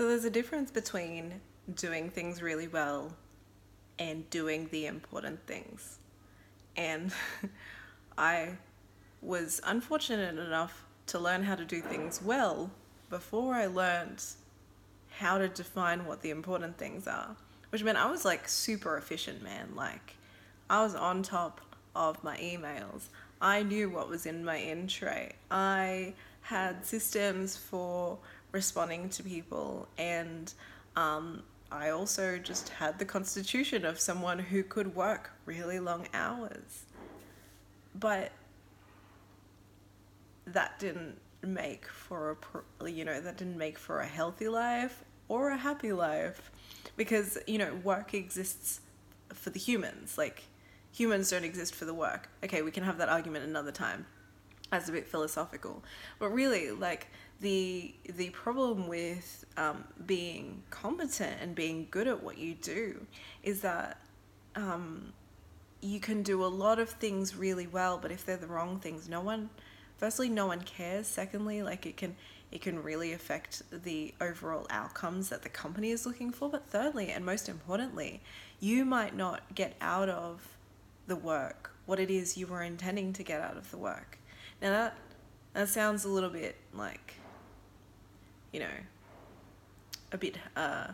[0.00, 1.42] So there's a difference between
[1.74, 3.12] doing things really well
[3.98, 5.98] and doing the important things.
[6.74, 7.12] And
[8.16, 8.52] I
[9.20, 12.70] was unfortunate enough to learn how to do things well
[13.10, 14.24] before I learned
[15.18, 17.36] how to define what the important things are.
[17.68, 19.74] Which meant I was like super efficient, man.
[19.76, 20.16] Like,
[20.70, 21.60] I was on top
[21.94, 23.08] of my emails.
[23.38, 25.34] I knew what was in my in tray.
[25.50, 28.18] I had systems for
[28.52, 30.52] responding to people, and
[30.96, 36.84] um, I also just had the constitution of someone who could work really long hours.
[37.94, 38.32] But
[40.46, 42.36] that didn't make for
[42.80, 46.50] a you know that didn't make for a healthy life or a happy life.
[46.96, 48.80] Because you know work exists
[49.32, 50.18] for the humans.
[50.18, 50.44] Like
[50.92, 52.28] humans don't exist for the work.
[52.44, 54.06] Okay we can have that argument another time
[54.72, 55.82] as a bit philosophical.
[56.18, 57.08] But really like
[57.40, 63.06] the the problem with um, being competent and being good at what you do
[63.42, 64.00] is that
[64.56, 65.12] um,
[65.80, 69.08] you can do a lot of things really well but if they're the wrong things
[69.08, 69.48] no one
[69.96, 71.06] firstly no one cares.
[71.06, 72.14] Secondly like it can
[72.52, 76.48] it can really affect the overall outcomes that the company is looking for.
[76.50, 78.20] But thirdly and most importantly
[78.60, 80.56] you might not get out of
[81.06, 84.19] the work what it is you were intending to get out of the work
[84.62, 84.96] now that
[85.54, 87.14] that sounds a little bit like
[88.52, 88.66] you know
[90.12, 90.88] a bit uh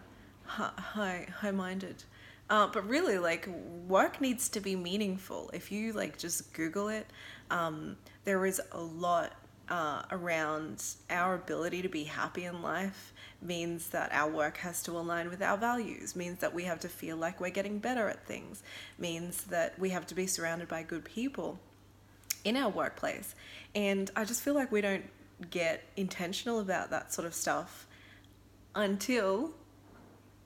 [0.45, 2.05] high high minded
[2.49, 3.49] uh, but really like
[3.89, 5.51] work needs to be meaningful.
[5.53, 7.07] If you like just google it
[7.51, 9.33] um, there is a lot
[9.69, 14.93] uh, around our ability to be happy in life means that our work has to
[14.93, 18.25] align with our values means that we have to feel like we're getting better at
[18.27, 18.63] things
[18.97, 21.59] means that we have to be surrounded by good people
[22.47, 23.35] in our workplace
[23.75, 25.05] and i just feel like we don't
[25.51, 27.87] get intentional about that sort of stuff
[28.75, 29.53] until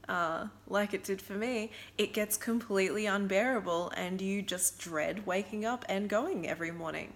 [0.09, 5.65] uh, like it did for me, it gets completely unbearable and you just dread waking
[5.65, 7.13] up and going every morning.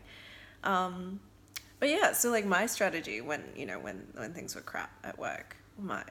[0.62, 1.18] Um,
[1.80, 5.18] but yeah, so like my strategy when, you know, when, when things were crap at
[5.18, 6.04] work, my,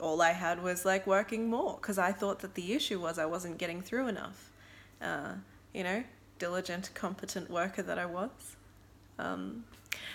[0.00, 3.26] all I had was like working more because I thought that the issue was I
[3.26, 4.50] wasn't getting through enough.
[5.00, 5.34] Uh,
[5.72, 6.02] you know,
[6.38, 8.56] diligent, competent worker that I was.
[9.18, 9.64] Um,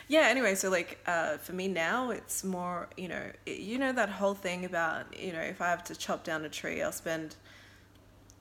[0.10, 4.10] yeah anyway so like uh, for me now it's more you know you know that
[4.10, 7.38] whole thing about you know if i have to chop down a tree i'll spend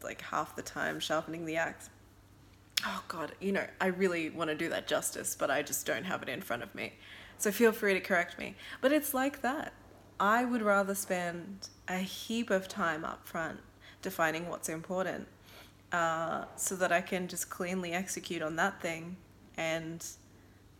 [0.02, 1.90] like half the time sharpening the axe.
[2.84, 6.04] Oh god you know i really want to do that justice but i just don't
[6.04, 6.94] have it in front of me.
[7.38, 8.56] So feel free to correct me.
[8.80, 9.72] But it's like that.
[10.18, 13.60] I would rather spend a heap of time up front
[14.02, 15.28] defining what's important
[15.92, 19.16] uh, so that i can just cleanly execute on that thing
[19.56, 20.04] and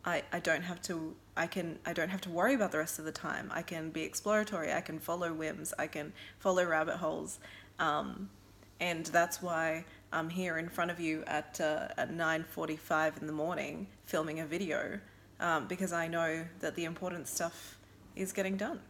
[0.04, 2.98] I, I don't have to I can I don't have to worry about the rest
[2.98, 3.50] of the time.
[3.52, 4.72] I can be exploratory.
[4.72, 5.74] I can follow whims.
[5.78, 7.38] I can follow rabbit holes,
[7.78, 8.30] um,
[8.80, 13.18] and that's why I'm here in front of you at uh, at nine forty five
[13.20, 14.98] in the morning filming a video
[15.40, 17.76] um, because I know that the important stuff
[18.16, 18.80] is getting done.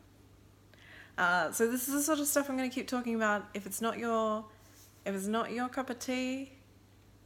[1.18, 3.48] Uh, so this is the sort of stuff I'm going to keep talking about.
[3.52, 4.44] If it's not your
[5.08, 6.52] if it's not your cup of tea,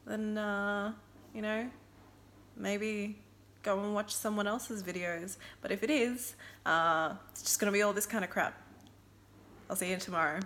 [0.06, 0.92] then uh,
[1.34, 1.68] you know
[2.56, 3.18] maybe
[3.62, 5.36] go and watch someone else's videos.
[5.60, 8.54] But if it is, uh, it's just going to be all this kind of crap.
[9.68, 10.40] I'll see you tomorrow.